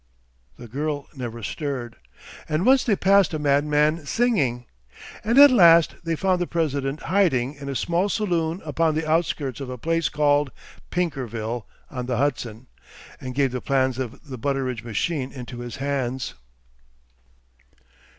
[0.57, 1.95] The girl never stirred.
[2.49, 4.65] And once they passed a madman singing.
[5.23, 9.59] And at last they found the President hiding in a small saloon upon the outskirts
[9.59, 10.49] of a place called
[10.89, 12.65] Pinkerville on the Hudson,
[13.19, 16.33] and gave the plans of the Butteridge machine into his hands.